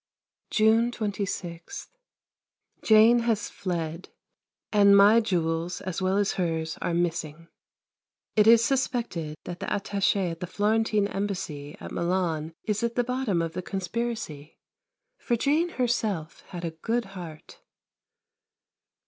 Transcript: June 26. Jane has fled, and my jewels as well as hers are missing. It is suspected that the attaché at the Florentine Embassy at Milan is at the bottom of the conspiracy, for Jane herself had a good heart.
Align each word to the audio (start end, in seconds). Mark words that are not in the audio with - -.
June 0.49 0.91
26. 0.91 1.89
Jane 2.81 3.19
has 3.19 3.49
fled, 3.51 4.09
and 4.73 4.97
my 4.97 5.19
jewels 5.19 5.79
as 5.79 6.01
well 6.01 6.17
as 6.17 6.31
hers 6.33 6.79
are 6.81 6.91
missing. 6.95 7.49
It 8.35 8.47
is 8.47 8.65
suspected 8.65 9.37
that 9.43 9.59
the 9.59 9.67
attaché 9.67 10.31
at 10.31 10.39
the 10.39 10.47
Florentine 10.47 11.07
Embassy 11.09 11.77
at 11.79 11.91
Milan 11.91 12.55
is 12.63 12.81
at 12.81 12.95
the 12.95 13.03
bottom 13.03 13.43
of 13.43 13.53
the 13.53 13.61
conspiracy, 13.61 14.57
for 15.19 15.35
Jane 15.35 15.69
herself 15.69 16.41
had 16.47 16.65
a 16.65 16.71
good 16.71 17.05
heart. 17.13 17.59